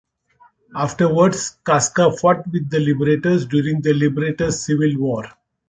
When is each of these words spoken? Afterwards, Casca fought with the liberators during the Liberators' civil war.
Afterwards, 0.75 1.59
Casca 1.63 2.11
fought 2.11 2.51
with 2.51 2.71
the 2.71 2.79
liberators 2.79 3.45
during 3.45 3.81
the 3.81 3.93
Liberators' 3.93 4.65
civil 4.65 4.97
war. 4.97 5.25